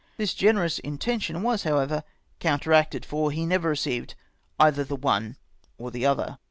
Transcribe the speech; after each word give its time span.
This 0.17 0.33
generous 0.33 0.79
intention 0.79 1.43
was 1.43 1.61
however 1.61 2.03
counteracted, 2.39 3.05
for 3.05 3.29
he 3.29 3.45
never 3.45 3.69
received 3.69 4.15
eitlier 4.59 4.87
the 4.87 4.95
one 4.95 5.35
or 5.77 5.91
the 5.91 6.07
other. 6.07 6.39